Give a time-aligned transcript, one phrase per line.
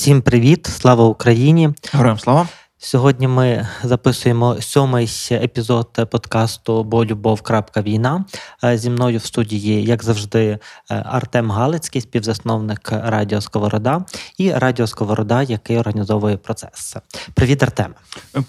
[0.00, 1.70] Всім привіт, слава Україні!
[1.92, 2.48] Героям слава!
[2.78, 7.42] Сьогодні ми записуємо сьомий епізод подкасту Бо любов.
[7.76, 8.24] Війна.
[8.74, 10.58] Зі мною в студії, як завжди,
[10.88, 14.04] Артем Галицький, співзасновник Радіо Сковорода
[14.38, 16.96] і Радіо Сковорода, який організовує процес.
[17.34, 17.94] Привіт, Артеме.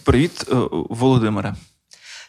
[0.04, 0.56] Привіт, е,
[0.90, 1.56] Володимире.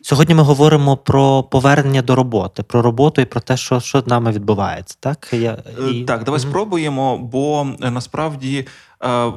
[0.04, 4.07] Сьогодні ми говоримо про повернення до роботи, про роботу і про те, що що з
[4.07, 4.96] нами відбувається.
[5.00, 6.04] Так, Я, е, і...
[6.04, 6.48] так давай mm-hmm.
[6.48, 8.66] спробуємо, бо е, насправді Е,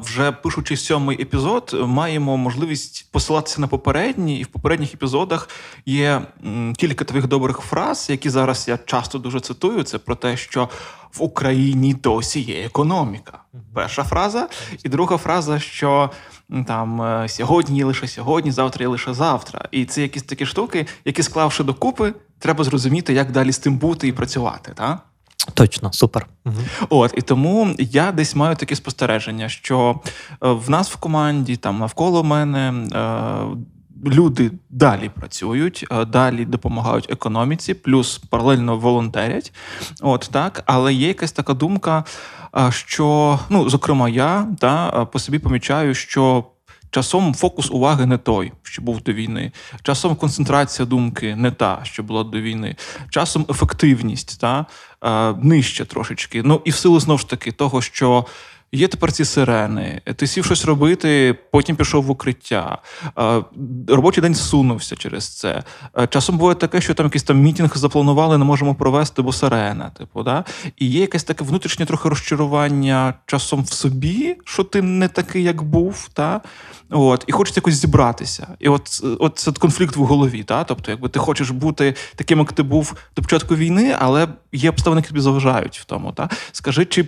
[0.01, 5.49] вже пишучи сьомий епізод, маємо можливість посилатися на попередні, і в попередніх епізодах
[5.85, 6.21] є
[6.77, 9.83] кілька твоїх добрих фраз, які зараз я часто дуже цитую.
[9.83, 10.69] Це про те, що
[11.13, 13.39] в Україні досі є економіка.
[13.73, 14.49] Перша фраза,
[14.83, 16.11] і друга фраза, що
[16.67, 19.67] там е, сьогодні є лише сьогодні, завтра є лише завтра.
[19.71, 24.07] І це якісь такі штуки, які склавши докупи, треба зрозуміти, як далі з тим бути
[24.07, 24.71] і працювати.
[24.75, 24.99] так?
[25.53, 26.27] Точно, супер.
[26.45, 26.55] Угу.
[26.89, 29.99] От і тому я десь маю таке спостереження, що
[30.31, 32.73] е, в нас в команді, там навколо мене.
[32.93, 33.57] Е,
[34.05, 39.53] люди далі працюють, е, далі допомагають економіці, плюс паралельно волонтерять.
[40.01, 42.03] От так, але є якась така думка,
[42.69, 46.43] що ну, зокрема, я да, по собі помічаю, що
[46.91, 49.51] Часом фокус уваги не той, що був до війни.
[49.83, 52.75] Часом концентрація думки не та, що була до війни.
[53.09, 54.65] Часом ефективність та
[55.41, 56.43] нижче трошечки.
[56.43, 58.25] Ну і в силу знову ж таки того, що
[58.75, 62.77] Є тепер ці сирени, ти сів щось робити, потім пішов в укриття.
[63.87, 65.63] Робочий день сунувся через це.
[66.09, 69.89] Часом буває таке, що там якийсь там мітінг запланували, не можемо провести, бо сирена.
[69.89, 70.43] Типу, да?
[70.77, 75.63] І є якесь таке внутрішнє трохи розчарування часом в собі, що ти не такий, як
[75.63, 76.09] був.
[76.13, 76.41] Та?
[76.89, 78.47] От, І хочеться якось зібратися.
[78.59, 80.43] І от от це конфлікт в голові.
[80.43, 80.63] Та?
[80.63, 84.99] Тобто, якби ти хочеш бути таким, як ти був до початку війни, але є обставини,
[84.99, 86.11] які тобі заважають в тому.
[86.11, 86.29] Та?
[86.51, 87.05] Скажи, чи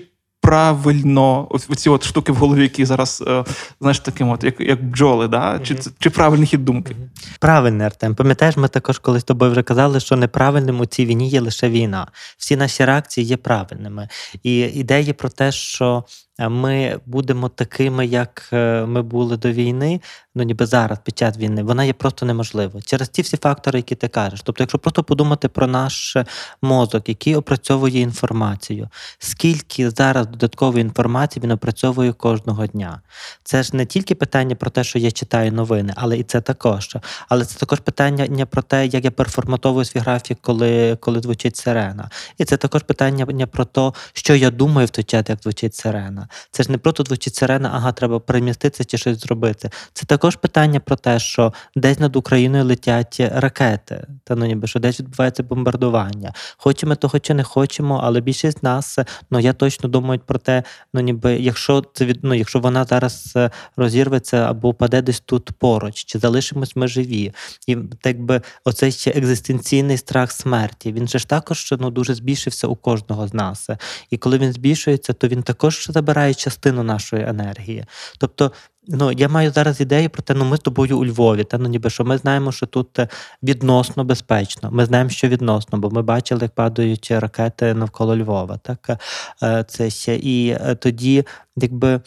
[0.48, 3.44] правильно оці от штуки в голові, які зараз е,
[3.82, 5.60] знаєш таким, от як як бджоли, да?
[5.60, 6.96] чи чи правильний хід думки?
[7.40, 8.16] Правильний Артем.
[8.16, 12.08] Пам'ятаєш, ми також колись тобою вже казали, що неправильним у цій війні є лише війна.
[12.38, 14.08] Всі наші реакції є правильними.
[14.44, 16.04] І ідеї про те, що
[16.40, 20.02] ми будемо такими, як е, ми були до війни,
[20.36, 23.96] ну ніби зараз під час війни, вона є просто неможливою через ті всі фактори, які
[23.96, 24.42] ти кажеш.
[24.44, 26.18] Тобто, якщо просто подумати про наш
[26.62, 28.90] мозок, який опрацьовує інформацію,
[29.20, 33.02] скільки зараз додаткової інформації він опрацьовує кожного дня.
[33.44, 36.98] Це ж не тільки питання про те, що я читаю новини, але і це також.
[37.30, 42.10] Але це також питання про те, як я переформатовую свій графік, коли коли звучить сирена.
[42.38, 46.27] І це також питання про те, що я думаю в той час, як звучить сирена.
[46.52, 49.70] Це ж не просто звучить сирена, ага, треба переміститися чи щось зробити.
[49.94, 54.80] Це також питання про те, що десь над Україною летять ракети, та ну ніби що
[54.80, 56.34] десь відбувається бомбардування.
[56.58, 59.00] Хочемо того чи не хочемо, але більшість з нас,
[59.32, 63.34] ну я точно думаю про те, ну ніби якщо це від ну, якщо вона зараз
[63.36, 67.34] е, розірветься або паде десь тут поруч, чи залишимось ми живі,
[67.68, 70.92] і так би оцей ще екзистенційний страх смерті.
[70.92, 73.70] Він же ж також ну дуже збільшився у кожного з нас.
[74.10, 77.86] І коли він збільшується, то він також забирає забирає частину нашої енергії.
[78.18, 78.52] Тобто,
[78.88, 81.70] ну я маю зараз ідею про те, ну ми з тобою у Львові, та ну
[81.70, 83.08] ніби що ми знаємо, що тут е,
[83.44, 84.72] відносно безпечно.
[84.72, 88.58] Ми знаємо, що відносно, бо ми бачили, як падають ракети навколо Львова.
[88.58, 89.00] Так
[89.44, 91.26] е, це ще і е, тоді,
[91.56, 92.02] якби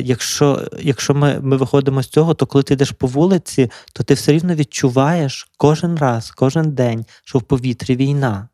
[0.00, 4.14] якщо якщо ми ми виходимо з цього, то коли ти йдеш по вулиці, то ти
[4.14, 8.48] все рівно відчуваєш кожен раз, кожен день, що в повітрі війна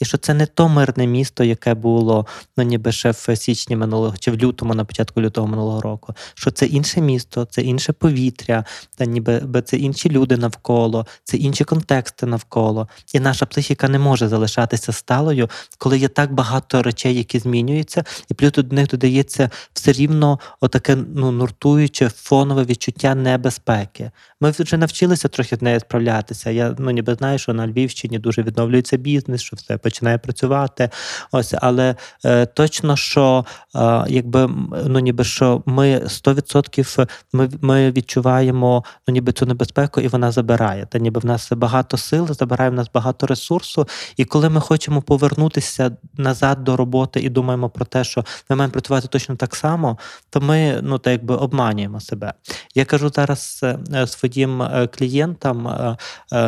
[0.00, 4.16] і що це не то мирне місто, яке було ну ніби ще в січні минулого
[4.18, 6.14] чи в лютому, на початку лютого минулого року.
[6.34, 8.64] Що це інше місто, це інше повітря,
[8.96, 12.88] та ніби це інші люди навколо, це інші контексти навколо.
[13.12, 18.34] І наша психіка не може залишатися сталою, коли є так багато речей, які змінюються, і
[18.34, 24.10] плюс до них додається все рівно отаке ну нуртуюче фонове відчуття небезпеки.
[24.40, 26.50] Ми вже навчилися трохи з нею справлятися.
[26.50, 30.90] Я ну ніби знаю, що на Львівщині дуже відновлюється бізнес, що все починає працювати.
[31.32, 34.50] Ось, але е, точно, що е, якби
[34.86, 40.86] ну ніби що ми 100% ми ми відчуваємо ну ніби цю небезпеку, і вона забирає.
[40.86, 43.88] Та ніби в нас багато сил, забирає в нас багато ресурсу.
[44.16, 48.72] І коли ми хочемо повернутися назад до роботи і думаємо про те, що ми маємо
[48.72, 49.98] працювати точно так само,
[50.30, 52.32] то ми ну так якби обманюємо себе.
[52.74, 53.60] Я кажу зараз
[53.94, 55.96] е, своїм е, клієнтам, е,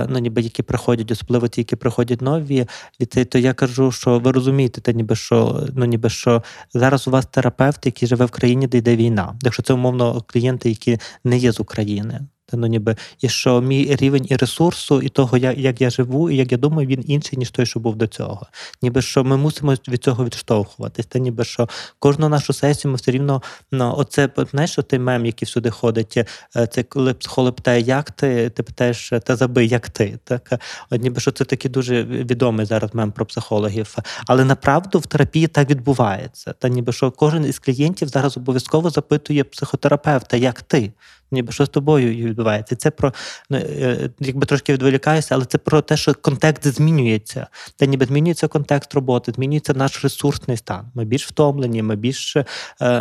[0.09, 2.67] ну ніби які приходять, особливо ті, які приходять нові,
[3.01, 6.43] від то я кажу, що ви розумієте, та ніби що ну ніби що
[6.75, 9.35] зараз у вас терапевт, який живе в країні, де йде війна.
[9.43, 12.21] Якщо це умовно клієнти, які не є з України.
[12.53, 16.53] Ну, ніби, і що мій рівень і ресурсу, і того, як, я живу, і як
[16.53, 18.47] я думаю, він інший, ніж той, що був до цього.
[18.83, 21.07] Ніби що ми мусимо від цього відштовхуватись.
[21.07, 21.69] Та ніби що
[21.99, 26.17] кожну нашу сесію ми все рівно ну, оце знаєш, той мем, який всюди ходить.
[26.57, 30.19] е, Це коли психолог питає, як ти, ти питаєш, та забий, як ти.
[30.25, 30.61] Так?
[30.91, 33.97] От ніби що це такий дуже відомий зараз мем про психологів.
[34.27, 36.55] Але направду в терапії так відбувається.
[36.59, 40.93] Та ніби що кожен із клієнтів зараз обов'язково запитує психотерапевта, як ти.
[41.33, 42.77] Ніби що з тобою відбувається.
[42.77, 43.13] Це про
[43.51, 47.47] ну, е, якби трошки відволікаюся, але це про те, що контекст змінюється.
[47.77, 50.87] Та ніби змінюється контекст роботи, змінюється наш ресурсний стан.
[50.95, 52.45] Ми більш втомлені, ми більш е,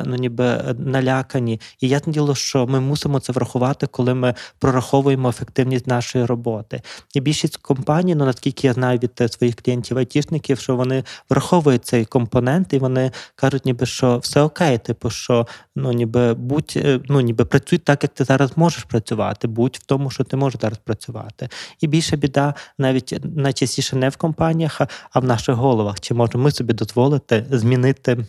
[0.05, 1.61] ну, ніби налякані.
[1.79, 6.81] І ясне діло, що ми мусимо це врахувати, коли ми прораховуємо ефективність нашої роботи.
[7.13, 11.85] І більшість компаній, ну наскільки я знаю від е, своїх клієнтів айтішників, що вони враховують
[11.85, 16.77] цей компонент, і вони кажуть, ніби що все окей, типу, що ну ніби будь
[17.09, 20.61] ну ніби працюй так, як ти зараз можеш працювати, будь в тому, що ти можеш
[20.61, 21.49] зараз працювати.
[21.79, 24.81] І більша біда навіть найчастіше не в компаніях,
[25.11, 25.99] а в наших головах.
[25.99, 28.25] Чи можемо ми собі дозволити змінити?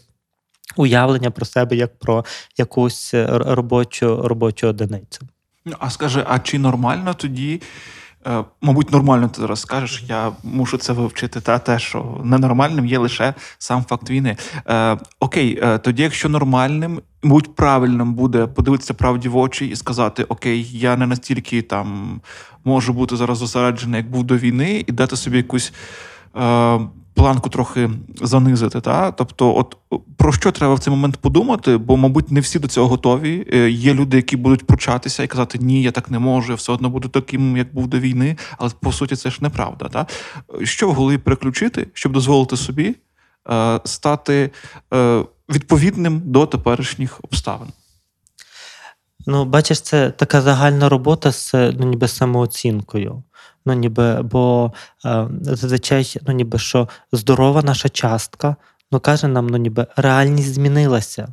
[0.76, 2.24] Уявлення про себе як про
[2.56, 5.20] якусь робочу робочу одиницю.
[5.78, 7.62] А скажи, а чи нормально тоді?
[8.62, 13.34] Мабуть, нормально ти зараз скажеш, я мушу це вивчити, та те, що ненормальним є лише
[13.58, 14.36] сам факт війни.
[14.66, 20.24] Е, Окей, е, тоді, якщо нормальним, мабуть, правильним буде подивитися правді в очі і сказати:
[20.24, 22.20] Окей, я не настільки там
[22.64, 25.72] можу бути зараз зосереджений, як був до війни, і дати собі якусь.
[26.36, 26.80] Е,
[27.22, 27.90] планку трохи
[28.22, 28.80] занизити.
[28.80, 29.12] Та?
[29.12, 29.76] Тобто, от
[30.16, 31.76] про що треба в цей момент подумати?
[31.76, 33.46] Бо, мабуть, не всі до цього готові.
[33.70, 36.90] Є люди, які будуть пручатися і казати, ні, я так не можу, я все одно
[36.90, 38.36] буду таким, як був до війни.
[38.58, 39.88] Але по суті, це ж неправда.
[39.88, 40.06] Та?
[40.64, 42.94] Що в голові переключити, щоб дозволити собі
[43.50, 44.50] е, стати
[44.94, 47.68] е, відповідним до теперішніх обставин?
[49.26, 53.22] Ну, бачиш, це така загальна робота з ну, ніби самооцінкою.
[53.66, 54.72] Ну, ніби, бо
[55.04, 58.56] е, зазвичай, ну, ніби що здорова наша частка,
[58.92, 61.28] ну каже нам, ну ніби реальність змінилася.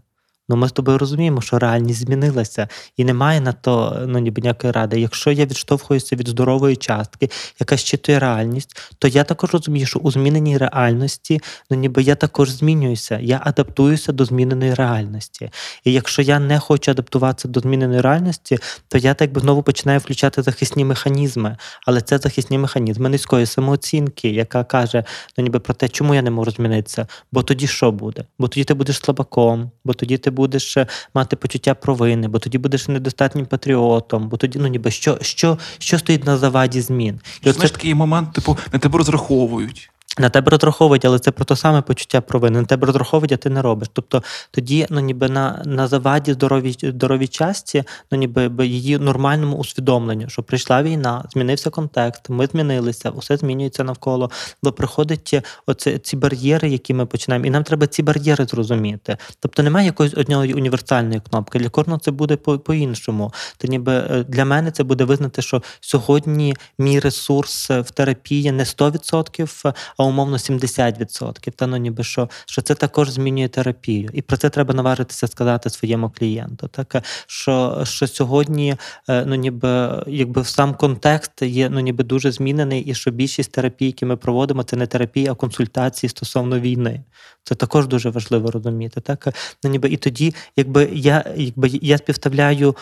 [0.49, 2.67] Ну, ми з тобою розуміємо, що реальність змінилася,
[2.97, 4.99] і немає на то ну, ніби ніякої ради.
[4.99, 7.29] Якщо я відштовхуюся від здорової частки,
[7.59, 12.49] яка щитує реальність, то я також розумію, що у зміненій реальності, ну ніби я також
[12.49, 15.49] змінююся, я адаптуюся до зміненої реальності.
[15.83, 19.99] І якщо я не хочу адаптуватися до зміненої реальності, то я так би знову починаю
[19.99, 21.57] включати захисні механізми.
[21.85, 25.03] Але це захисні механізми низької самооцінки, яка каже
[25.37, 27.07] ну, ніби про те, чому я не можу змінитися.
[27.31, 28.25] Бо тоді що буде?
[28.39, 30.77] Бо тоді ти будеш слабаком, бо тоді ти будеш
[31.13, 35.99] мати почуття провини, бо тоді будеш недостатнім патріотом, бо тоді ну ніби що що, що
[35.99, 37.19] стоїть на заваді змін.
[37.43, 39.91] І Знаєш, такий момент, типу, на тебе розраховують.
[40.17, 42.59] На тебе розраховують, але це про те саме почуття провини.
[42.59, 43.87] На тебе розраховують, а ти не робиш.
[43.93, 50.29] Тобто тоді, ну ніби на на заваді здоровій здоровій часті, ну ніби її нормальному усвідомленню,
[50.29, 54.31] що прийшла війна, змінився контекст, ми змінилися, усе змінюється навколо.
[54.63, 59.17] Бо приходять оці ці бар'єри, які ми починаємо, і нам треба ці бар'єри зрозуміти.
[59.39, 61.59] Тобто немає якоїсь однієї універсальної кнопки.
[61.59, 63.33] Для кожного це буде по іншому.
[63.57, 69.73] То ніби для мене це буде визнати, що сьогодні мій ресурс в терапії не 100%,
[69.99, 71.51] а умовно 70%.
[71.51, 74.09] Та ну ніби що що це також змінює терапію.
[74.13, 76.67] І про це треба наважитися сказати своєму клієнту.
[76.67, 78.75] Так що що сьогодні,
[79.07, 84.05] ну ніби якби сам контекст є ну ніби дуже змінений, і що більшість терапій, які
[84.05, 87.03] ми проводимо, це не терапія, а консультації стосовно війни.
[87.49, 89.01] Це також дуже важливо розуміти.
[89.01, 89.27] Так
[89.63, 92.75] ну ніби і тоді, якби я якби я співставляю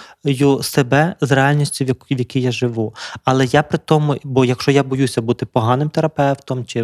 [0.61, 2.95] себе з реальністю, в якій я живу.
[3.23, 6.83] Але я при тому, бо якщо я боюся бути поганим терапевтом чи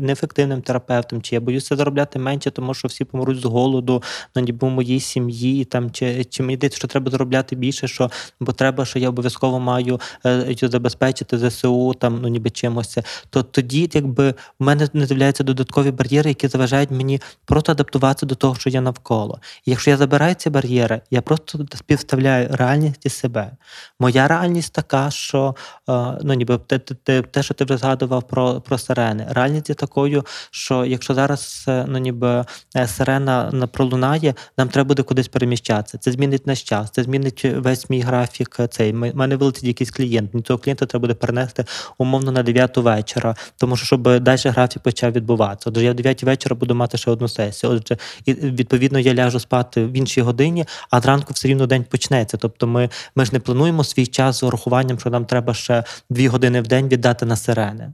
[0.00, 4.02] неефективним терапевтом, чи я боюся заробляти менше, тому що всі помруть з голоду,
[4.36, 8.10] ну ніби в моїй сім'ї, там чи чи мені здається, що треба заробляти більше, що
[8.40, 12.98] бо треба, що я обов'язково маю е, забезпечити ЗСУ, там ну ніби чимось.
[13.30, 18.34] То тоді, якби в мене не з'являються додаткові бар'єри, які заважають мені просто адаптуватися до
[18.34, 19.38] того, що є навколо.
[19.64, 23.50] І якщо я забираю ці бар'єри, я просто співставляю реальність і себе.
[24.00, 25.54] Моя реальність така, що
[25.88, 29.26] е, ну ніби те, те, те, що ти вже згадував про, про сирени.
[29.30, 32.44] Реальність є такою, що якщо зараз е, ну ніби
[32.76, 35.98] е, сирена пролунає, нам треба буде кудись переміщатися.
[35.98, 38.58] Це змінить наш час, це змінить весь мій графік.
[38.70, 40.34] Цей У мене вилетить якийсь клієнт.
[40.34, 41.64] Мені цього клієнта треба буде перенести
[41.98, 45.70] умовно на 9 вечора, тому що щоб далі графік почав відбуватися.
[45.70, 47.72] Отже, я в 9 вечора буду мати ще одну сесію.
[47.72, 52.36] Отже, і відповідно я ляжу спати в іншій годині, а зранку все рівно день почнеться.
[52.36, 56.28] Тобто, ми ми ж не плануємо свій час з урахуванням, що нам треба ще дві
[56.28, 57.92] години в день віддати на сирени.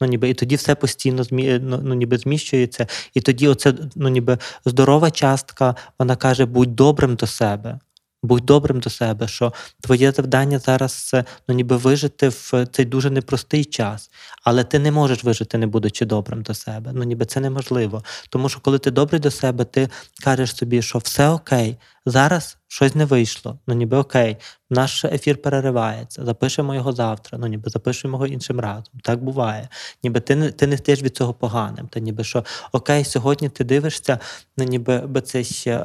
[0.00, 4.38] Ну, ніби і тоді все постійно ну, ну, ніби зміщується, і тоді оце ну, ніби
[4.64, 7.78] здорова частка, вона каже: будь добрим до себе.
[8.22, 13.10] Будь добрим до себе, що твоє завдання зараз це ну, ніби вижити в цей дуже
[13.10, 14.10] непростий час,
[14.44, 16.90] але ти не можеш вижити, не будучи добрим до себе.
[16.94, 18.02] Ну ніби це неможливо.
[18.28, 19.88] Тому що коли ти добрий до себе, ти
[20.24, 23.58] кажеш собі, що все окей, зараз щось не вийшло.
[23.66, 24.36] Ну ніби окей,
[24.70, 28.94] наш ефір переривається, запишемо його завтра, ну ніби запишемо його іншим разом.
[29.02, 29.68] Так буває.
[30.02, 31.88] Ніби ти не ти не стаєш від цього поганим.
[31.88, 34.18] Та ніби що окей, сьогодні ти дивишся,
[34.56, 35.84] ну ніби би це ще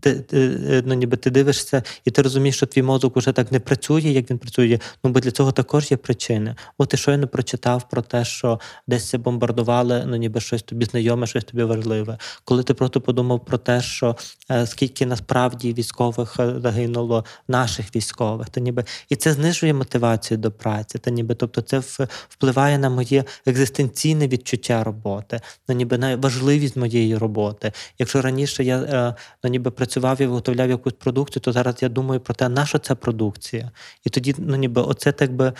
[0.00, 3.60] ти, ти, ну ніби ти дивишся, і ти розумієш, що твій мозок уже так не
[3.60, 4.78] працює, як він працює.
[5.04, 6.56] Ну бо для цього також є причини.
[6.78, 11.26] От ти щойно прочитав про те, що десь це бомбардували, ну ніби щось тобі знайоме,
[11.26, 12.18] щось тобі важливе.
[12.44, 14.16] Коли ти просто подумав про те, що
[14.50, 20.50] е, скільки насправді військових е, загинуло наших військових, то ніби і це знижує мотивацію до
[20.50, 21.82] праці, та ніби тобто це
[22.28, 27.72] впливає на моє екзистенційне відчуття роботи, на ніби на важливість моєї роботи.
[27.98, 32.20] Якщо раніше я е, ну, ніби працював і виготовляв якусь продукцію, то зараз я думаю
[32.20, 33.70] про те, на що ця продукція,
[34.04, 35.52] і тоді ну ніби оце так би,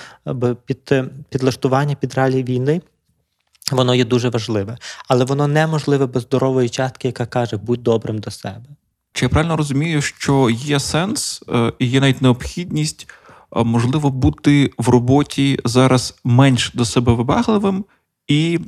[0.66, 0.94] під
[1.28, 2.80] підлаштування під реалії війни.
[3.72, 8.30] Воно є дуже важливе, але воно неможливе без здорової частки, яка каже: будь добрим до
[8.30, 8.66] себе.
[9.14, 13.08] Чи я правильно розумію, що є сенс е, і є навіть необхідність,
[13.56, 17.84] е, можливо, бути в роботі зараз менш до себе вибагливим
[18.28, 18.58] і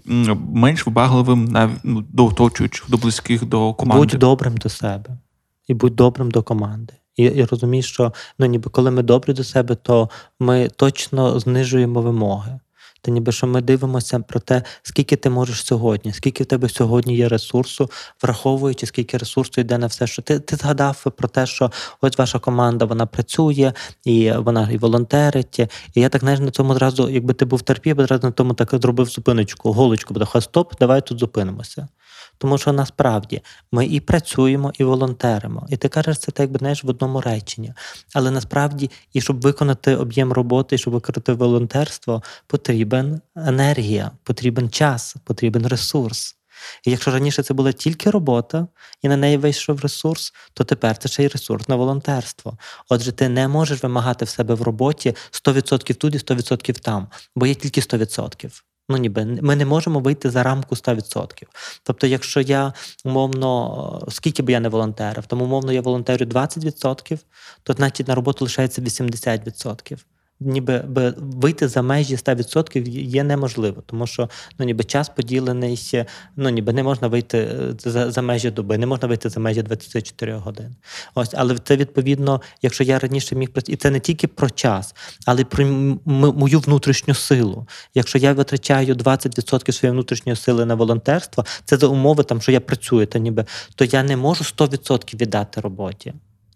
[0.53, 4.07] менш вибагливим на ну, до оточуючих, до близьких до команди?
[4.07, 5.19] Будь добрим до себе
[5.67, 6.95] і будь добрим до команди.
[7.17, 10.11] І, і розумій, що ну ніби коли ми добрі до себе, то
[10.41, 12.61] ми точно знижуємо вимоги.
[13.07, 17.17] Та ніби що ми дивимося про те, скільки ти можеш сьогодні, скільки в тебе сьогодні
[17.17, 17.91] є ресурсу,
[18.23, 21.71] враховуючи, скільки ресурсу йде на все, що ти ти згадав про те, що
[22.01, 23.73] ось ваша команда вона працює,
[24.05, 25.59] і вона і волонтерить.
[25.95, 28.71] І я так знаєш, на цьому зразу, якби ти був терпів, одразу на тому так
[28.73, 31.89] зробив зупиночку, голочку, буде стоп, давай тут зупинимося.
[32.39, 35.67] Тому що насправді ми і працюємо, і волонтеримо.
[35.71, 37.73] І ти кажеш це так, якби знаєш, в одному реченні.
[38.15, 45.17] Але насправді, і щоб виконати об'єм роботи, і щоб виконати волонтерство, потрібен енергія, потрібен час,
[45.25, 46.37] потрібен ресурс.
[46.85, 48.67] І якщо раніше це була тільки робота,
[49.03, 52.59] і на неї вийшов ресурс, то тепер це ще й ресурс на волонтерство.
[52.89, 57.47] Отже, ти не можеш вимагати в себе в роботі 100% тут і 100% там, бо
[57.47, 58.63] є тільки 100%.
[58.89, 61.43] Ну, ніби ми не можемо вийти за рамку 100%.
[61.83, 62.73] Тобто, якщо я
[63.05, 67.19] умовно, скільки б я не волонтерив, тому умовно я волонтерю 20%,
[67.63, 69.99] то значить на роботу лишається 80%
[70.41, 76.05] ніби би вийти за межі 100% є неможливо, тому що ну ніби час поділений,
[76.37, 79.63] ну ніби не можна вийти е, за за межі доби, не можна вийти за межі
[79.63, 80.77] 24 годин.
[81.15, 84.95] Ось, але це відповідно, якщо я раніше міг і це не тільки про час,
[85.27, 85.65] але про
[86.05, 87.67] мою внутрішню силу.
[87.95, 92.61] Якщо я витрачаю 20% своєї внутрішньої сили на волонтерство, це за умови там, що я
[92.61, 96.15] працюю, та ніби то я не можу 100% віддати роботі.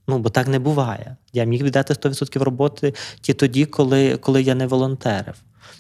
[0.09, 1.17] Ну, бо так не буває.
[1.33, 5.35] Я міг віддати 100% роботи ті тоді, коли, коли я не волонтерив.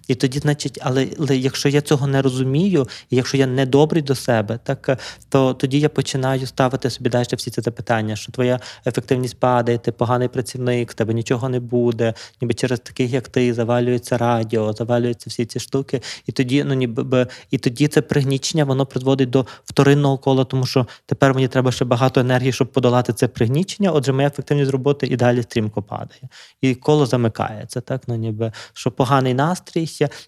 [0.08, 4.02] І тоді, значить, але, але якщо я цього не розумію, і якщо я не добрий
[4.02, 8.60] до себе, так то тоді я починаю ставити собі далі всі ці запитання, що твоя
[8.86, 13.54] ефективність падає, ти поганий працівник, в тебе нічого не буде, ніби через таких, як ти,
[13.54, 16.02] завалюється радіо, завалюються всі ці штуки.
[16.26, 20.86] І тоді, ну ніби і тоді це пригнічення, воно призводить до вторинного кола, тому що
[21.06, 23.90] тепер мені треба ще багато енергії, щоб подолати це пригнічення.
[23.90, 26.22] Отже, моя ефективність роботи і далі стрімко падає.
[26.60, 29.69] І коло замикається, так ну ніби що поганий настрій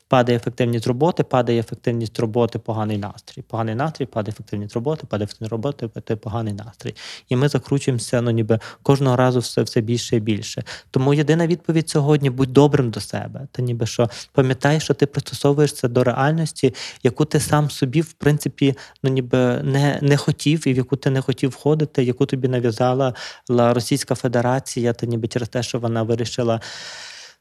[0.08, 3.42] падає ефективність роботи, падає ефективність роботи, поганий настрій.
[3.42, 6.94] Поганий настрій, падає ефективність роботи, падає ефективність роботи, падає поганий настрій.
[7.28, 10.64] І ми закручуємося ну, ніби кожного разу все все більше і більше.
[10.90, 13.46] Тому єдина відповідь сьогодні будь добрим до себе.
[13.52, 18.74] Та ніби що пам'ятай, що ти пристосовуєшся до реальності, яку ти сам собі, в принципі,
[19.02, 23.14] ну ніби не не хотів, і в яку ти не хотів входити, яку тобі нав'язала
[23.48, 26.60] Російська Федерація, та ніби через те, що вона вирішила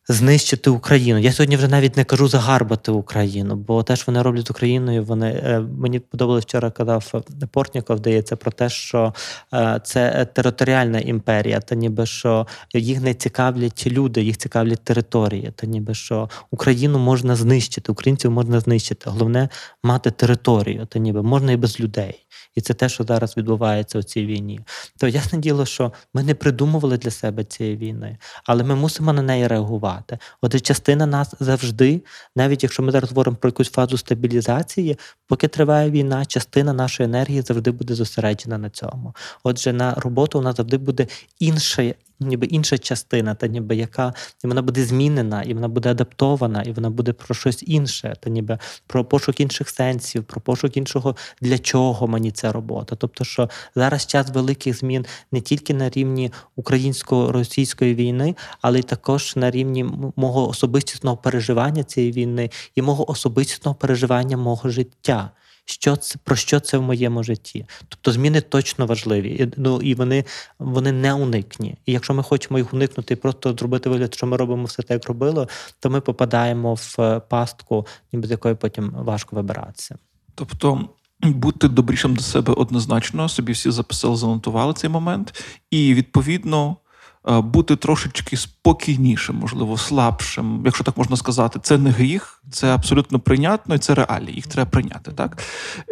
[0.08, 1.20] знищити Україну.
[1.20, 5.04] Я сьогодні вже навіть не кажу загарбати Україну, бо те, що вони роблять з Україною,
[5.04, 6.72] вони е, мені подобалось вчора.
[6.72, 9.14] Казав Портніков, здається, про те, що
[9.54, 15.52] е, це територіальна імперія, та ніби що їх не цікавлять люди, їх цікавлять території.
[15.56, 19.10] Та ніби що Україну можна знищити, українців можна знищити.
[19.10, 19.50] Головне
[19.84, 22.26] мати територію, та ніби можна і без людей.
[22.56, 24.60] І це те, що зараз відбувається у цій війні.
[25.00, 29.22] То ясне діло, що ми не придумували для себе цієї війни, але ми мусимо на
[29.22, 30.18] неї реагувати.
[30.42, 32.02] Отже, частина нас завжди,
[32.36, 37.42] навіть якщо ми зараз говоримо про якусь фазу стабілізації, поки триває війна, частина нашої енергії
[37.42, 39.16] завжди буде зосереджена на цьому.
[39.44, 41.08] Отже, на роботу у нас завжди буде
[41.40, 44.14] інша ніби інша частина, та ніби яка
[44.44, 48.30] і вона буде змінена, і вона буде адаптована, і вона буде про щось інше, та
[48.30, 52.96] ніби про пошук інших сенсів, про пошук іншого для чого мені ця робота.
[52.96, 59.36] Тобто, що зараз час великих змін не тільки на рівні українсько-російської війни, але й також
[59.36, 59.86] на рівні
[60.16, 65.32] мого особистісного переживання цієї війни і мого особистісного переживання мого життя
[65.66, 67.66] що це про що це в моєму житті.
[67.90, 70.26] Тобто зміни точно важливі, і, ну і вони
[70.60, 71.78] вони не уникні.
[71.86, 74.92] І якщо ми хочемо їх уникнути, і просто зробити вигляд, що ми робимо все так,
[74.92, 75.48] як робило,
[75.80, 79.98] то ми попадаємо в е, пастку, ніби з якої потім важко вибиратися.
[80.36, 80.90] Тобто.
[81.24, 86.78] Бути добрішим до себе однозначно, собі всі записали, занотували цей момент, і відповідно
[87.26, 93.76] бути трошечки спокійнішим, можливо, слабшим, якщо так можна сказати, це не гріх, це абсолютно прийнятно
[93.76, 94.36] і це реалії.
[94.36, 95.12] Їх треба прийняти.
[95.12, 95.44] Так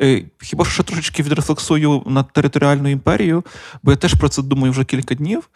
[0.02, 3.44] е, хіба що ще трошечки відрефлексую на територіальну імперію,
[3.84, 5.50] бо я теж про це думаю вже кілька днів.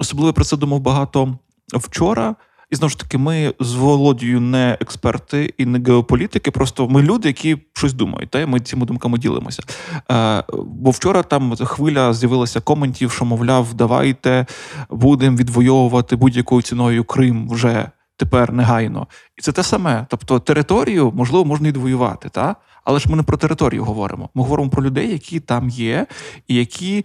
[0.00, 1.38] Особливо про це думав багато
[1.74, 2.34] вчора.
[2.70, 7.28] І знову ж таки, ми з Володією не експерти і не геополітики, просто ми люди,
[7.28, 9.62] які щось думають, та ми цими думками ділимося.
[10.10, 14.46] Е, Бо вчора там хвиля з'явилася коментів, що, мовляв, давайте
[14.90, 19.06] будемо відвоювати будь-якою ціною Крим вже тепер негайно.
[19.36, 20.06] І це те саме.
[20.08, 22.56] Тобто територію, можливо, можна відвоювати, та?
[22.84, 24.28] але ж ми не про територію говоримо.
[24.34, 26.06] Ми говоримо про людей, які там є,
[26.48, 27.04] і які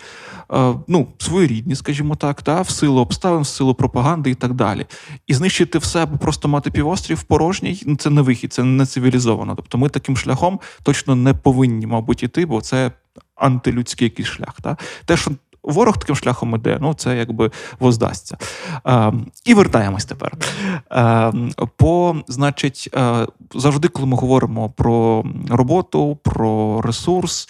[0.53, 2.61] е, ну, своєрідні, скажімо так, та?
[2.61, 4.85] в силу обставин, в силу пропаганди і так далі.
[5.27, 9.55] І знищити все, або просто мати півострів порожній ну, це не вихід, це не цивілізовано.
[9.55, 12.91] Тобто ми таким шляхом точно не повинні, мабуть, іти, бо це
[13.35, 14.61] антилюдський якийсь шлях.
[14.61, 14.77] Та?
[15.05, 15.31] Те, що
[15.63, 18.37] ворог таким шляхом іде, ну це якби воздасться.
[18.87, 19.13] Е,
[19.45, 20.33] І вертаємось тепер.
[20.91, 21.33] Е,
[21.77, 27.49] По, значить, е, завжди, коли ми говоримо про роботу, про ресурс,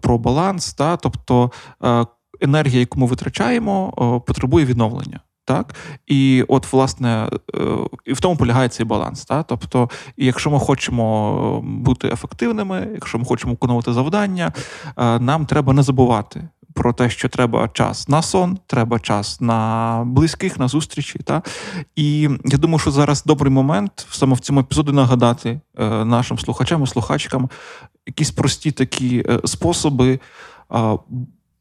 [0.00, 1.50] про баланс, та, тобто
[1.84, 2.06] е,
[2.40, 5.20] енергія, яку ми витрачаємо, е, потребує відновлення.
[5.44, 5.74] Так,
[6.06, 7.60] і от, власне, е,
[8.04, 9.24] і в тому полягає цей баланс.
[9.24, 9.46] Так?
[9.48, 14.52] Тобто, якщо ми хочемо бути ефективними, якщо ми хочемо виконувати завдання,
[14.96, 20.58] нам треба не забувати про те, що треба час на сон, треба час на близьких,
[20.58, 21.18] на зустрічі.
[21.18, 21.42] Та?
[21.96, 26.82] І я думаю, що зараз добрий момент саме в цьому епізоді нагадати е, нашим слухачам
[26.82, 27.50] і слухачкам
[28.06, 30.20] якісь прості такі е, способи
[30.74, 30.98] е,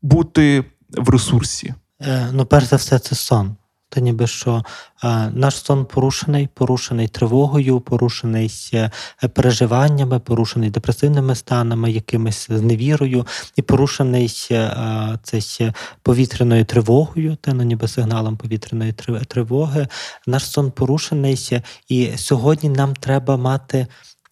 [0.01, 1.73] бути в ресурсі.
[2.31, 3.55] Ну, перш за все, це сон.
[3.93, 4.63] Та ніби що
[5.03, 8.91] е, наш сон порушений, порушений тривогою, порушений е,
[9.33, 15.71] переживаннями, порушений депресивними станами, якимись зневірою, і порушений е, цей
[16.03, 18.93] повітряною тривогою, та ну, ніби сигналом повітряної
[19.27, 19.87] тривоги.
[20.27, 23.87] Наш сон порушений, і сьогодні нам треба мати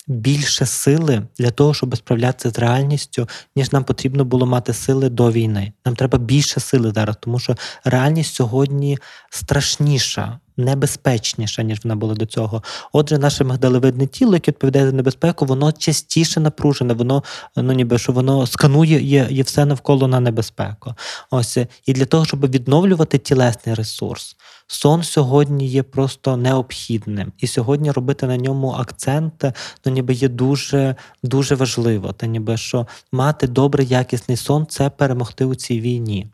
[0.10, 5.32] більше сили для того, щоб справлятися з реальністю, ніж нам потрібно було мати сили до
[5.32, 5.74] війни.
[5.86, 8.98] Нам треба більше сили зараз, тому що реальність сьогодні
[9.30, 10.40] страшніша.
[10.58, 12.64] Небезпечніша, ніж вона була до цього.
[12.94, 17.24] Отже, наше мигдалевидне тіло, яке відповідає за небезпеку, воно частіше напружене, воно
[17.56, 20.94] ну ніби що воно сканує є, є все навколо на небезпеку.
[21.32, 24.36] Ось і для того, щоб відновлювати тілесний ресурс,
[24.72, 27.32] сон сьогодні є просто необхідним.
[27.38, 29.46] І сьогодні робити на ньому акцент,
[29.86, 32.14] ну ніби є дуже дуже важливо.
[32.14, 36.28] Та ніби що мати добрий якісний сон це перемогти у цій війні.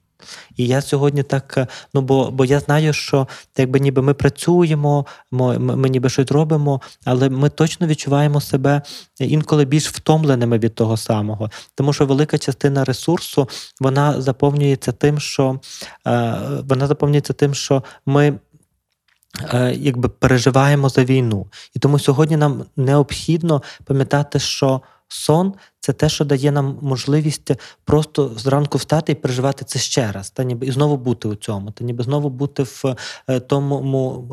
[0.56, 5.06] І я сьогодні так, е, ну бо бо я знаю, що якби ніби ми працюємо,
[5.32, 8.82] ми, ми ніби щось робимо, але ми точно відчуваємо себе
[9.20, 11.50] інколи більш втомленими від того самого.
[11.76, 13.50] Тому що велика частина ресурсу
[13.82, 15.60] вона заповнюється тим, що
[16.08, 16.36] е,
[16.70, 18.40] вона заповнюється тим, що ми.
[19.54, 26.10] Е, якби переживаємо за війну, і тому сьогодні нам необхідно пам'ятати, що сон це те,
[26.10, 27.52] що дає нам можливість
[27.84, 31.72] просто зранку встати і переживати це ще раз, та ніби і знову бути у цьому,
[31.72, 32.96] та ніби знову бути в
[33.28, 33.78] е, тому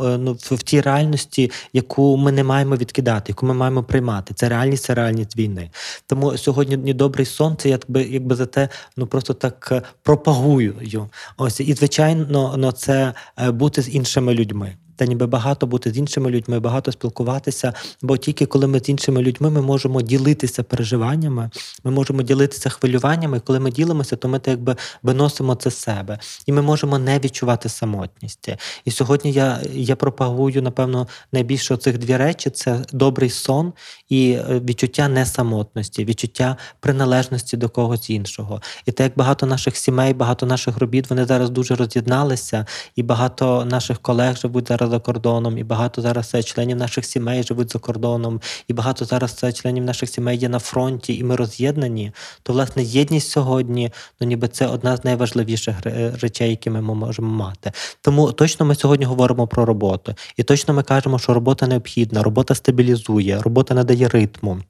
[0.05, 4.35] е, ну, в тій реальності, яку ми не маємо відкидати, яку ми маємо приймати.
[4.35, 5.71] Це реальність, це реальність війни.
[6.07, 11.09] Тому сьогодні добрий сон, це якби якби за те, ну просто так е, пропагую.
[11.37, 13.15] Ось і звичайно, ну, це
[13.49, 17.73] бути з іншими людьми та ніби багато бути з іншими людьми, багато спілкуватися.
[18.03, 21.51] Бо тільки коли ми з іншими людьми ми можемо ділитися переживаннями,
[21.85, 23.37] ми можемо ділитися хвилюваннями.
[23.37, 27.19] І коли ми ділимося, то ми так якби виносимо це себе, і ми можемо не
[27.19, 28.49] відчувати самотність.
[28.85, 33.73] І сьогодні я я пропагую, напевно, найбільше цих дві речі: це добрий сон
[34.09, 38.61] і е, відчуття несамотності, відчуття приналежності до когось іншого.
[38.87, 43.65] І так як багато наших сімей, багато наших робіт вони зараз дуже роз'єдналися, і багато
[43.65, 47.79] наших колег живуть зараз за кордоном, і багато зараз е, членів наших сімей живуть за
[47.79, 52.13] кордоном, і багато зараз е, членів наших сімей є на фронті, і ми роз'єднані.
[52.43, 55.77] То власне єдність сьогодні, ну ніби це одна з найважливіших
[56.23, 57.73] речей, які ми можемо мати.
[58.01, 62.55] Тому точно ми сьогодні говоримо про роботу, і точно ми кажемо, що робота необхідна, робота
[62.55, 64.61] стабілізує, робота надає ритму.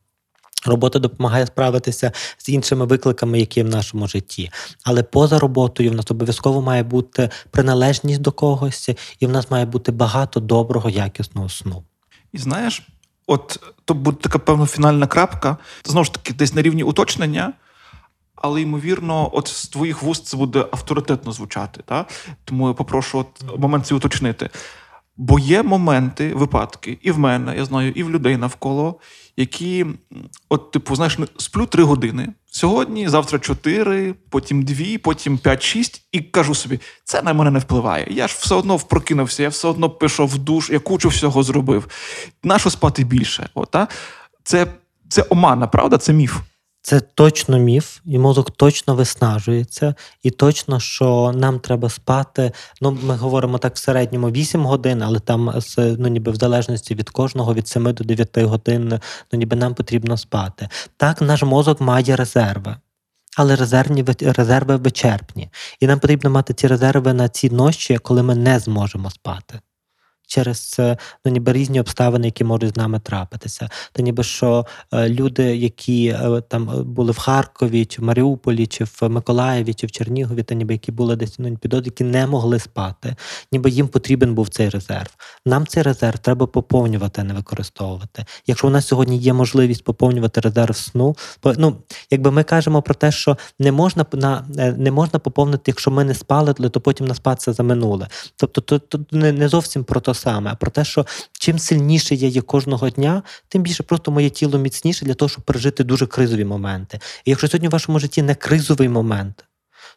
[0.65, 4.51] Робота допомагає справитися з іншими викликами, які є в нашому житті.
[4.85, 9.65] Але поза роботою в нас обов'язково має бути приналежність до когось, і в нас має
[9.67, 11.85] бути багато доброго, якісного сну.
[12.33, 12.83] І знаєш,
[13.27, 17.53] от то буде така певна фінальна крапка, знову ж таки, десь на рівні уточнення,
[18.35, 21.81] але ймовірно, от з твоїх вуст це буде авторитетно звучати.
[21.85, 22.07] Та?
[22.45, 24.51] Тому я попрошу от момент цей уточнити.
[25.17, 28.99] Бо є моменти, випадки, і в мене, я знаю, і в людей навколо,
[29.37, 29.87] які,
[30.49, 32.29] от, типу, знаєш, сплю три години.
[32.47, 38.07] Сьогодні, завтра чотири, потім дві, потім п'ять-шість, і кажу собі, це на мене не впливає.
[38.11, 41.89] Я ж все одно прокинувся, я все одно пішов в душ, я кучу всього зробив.
[42.43, 43.49] Нащо спати більше?
[43.55, 43.89] От, а?
[44.45, 44.67] Це,
[45.09, 45.99] це омана, правда?
[45.99, 46.37] Це міф.
[46.85, 52.53] Це точно міф, і мозок точно виснажується, і точно, що нам треба спати.
[52.81, 57.11] Ну, ми говоримо так в середньому 8 годин, але там ну, ніби в залежності від
[57.11, 59.01] кожного від 7 до 9 годин,
[59.33, 60.69] ну ніби нам потрібно спати.
[60.97, 62.77] Так, наш мозок має резерви.
[63.37, 65.51] Але резервні ви- резерви вичерпні.
[65.81, 69.61] І нам потрібно мати ці резерви на ці ночі, коли ми не зможемо спати.
[70.33, 70.81] Через
[71.25, 73.69] ну, ніби різні обставини, які можуть з нами трапитися.
[73.93, 78.67] Та ніби що е, люди, які е, там е, були в Харкові, чи в Маріуполі,
[78.67, 82.27] чи в Миколаєві, чи в Чернігові, та ніби які були десь ну, підозрі, які не
[82.27, 83.17] могли спати,
[83.53, 85.11] ніби їм потрібен був цей резерв.
[85.47, 88.25] Нам цей резерв треба поповнювати, а не використовувати.
[88.47, 91.17] Якщо у нас сьогодні є можливість поповнювати резерв сну,
[91.57, 91.77] ну
[92.11, 94.45] якби ми кажемо про те, що не можна на
[94.77, 98.09] не можна поповнити, якщо ми не спали, то потім наспатися за минуле.
[98.37, 102.15] Тобто, то, то не, не зовсім про те саме, а про те, що чим сильніше
[102.15, 106.07] я є кожного дня, тим більше просто моє тіло міцніше для того, щоб пережити дуже
[106.07, 107.01] кризові моменти.
[107.25, 109.45] І якщо сьогодні в вашому житті не кризовий момент,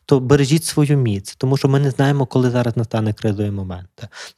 [0.05, 3.89] то бережіть свою міць, тому що ми не знаємо, коли зараз настане кризовий момент.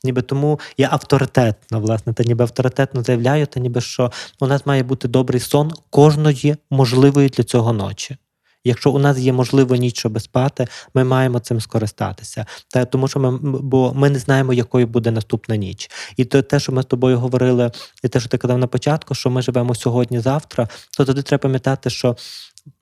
[0.03, 4.83] Ніби тому я авторитетно, власне, та ніби авторитетно заявляю, та ніби що у нас має
[4.83, 8.17] бути добрий сон кожної можливої для цього ночі.
[8.67, 12.45] Якщо у нас є можливо ніч, щоб спати, ми маємо цим скористатися.
[12.73, 15.91] Та тому, що ми бо ми не знаємо, якою буде наступна ніч.
[16.17, 17.71] І то те, що ми з тобою говорили,
[18.03, 21.89] і те, що ти казав на початку, що ми живемо сьогодні-завтра, то тоді треба пам'ятати,
[21.89, 22.15] що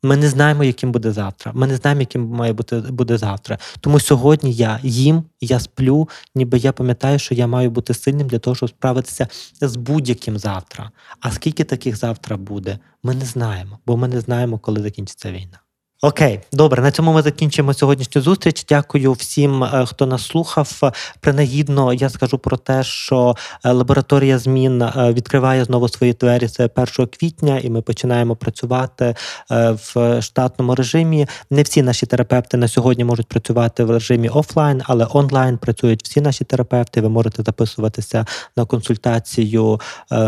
[0.03, 1.51] ми не знаємо, яким буде завтра.
[1.55, 3.57] Ми не знаємо, яким має бути буде завтра.
[3.79, 8.39] Тому сьогодні я їм, я сплю, ніби я пам'ятаю, що я маю бути сильним для
[8.39, 9.27] того, щоб справитися
[9.61, 10.91] з будь-яким завтра.
[11.19, 15.59] А скільки таких завтра буде, ми не знаємо, бо ми не знаємо, коли закінчиться війна.
[16.01, 18.65] Окей, добре, на цьому ми закінчимо сьогоднішню зустріч.
[18.69, 20.81] Дякую всім, е, хто нас слухав.
[21.19, 26.59] Принагідно я скажу про те, що е, лабораторія змін е, відкриває знову свої двері з
[26.59, 29.15] 1 квітня, і ми починаємо працювати
[29.49, 31.27] в штатному режимі.
[31.49, 36.21] Не всі наші терапевти на сьогодні можуть працювати в режимі офлайн, але онлайн працюють всі
[36.21, 37.01] наші терапевти.
[37.01, 38.25] Ви можете записуватися
[38.57, 39.79] на консультацію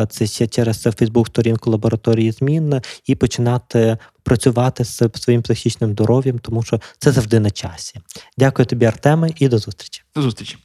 [0.10, 6.63] це ще через Фейсбук сторінку лабораторії змін і починати працювати з своїм психічним здоров'ям, тому
[6.63, 7.95] що це завжди на часі.
[8.37, 10.03] Дякую тобі, Артеме, і до зустрічі.
[10.15, 10.57] До зустрічі.